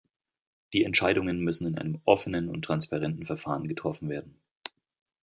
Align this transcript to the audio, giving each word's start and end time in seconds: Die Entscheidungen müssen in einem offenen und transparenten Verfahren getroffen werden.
Die 0.73 0.83
Entscheidungen 0.83 1.41
müssen 1.41 1.67
in 1.67 1.77
einem 1.77 2.01
offenen 2.05 2.49
und 2.49 2.63
transparenten 2.65 3.27
Verfahren 3.27 3.67
getroffen 3.67 4.09
werden. 4.09 4.41